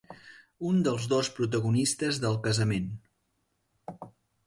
[0.69, 2.91] Un dels dos protagonistes del casament.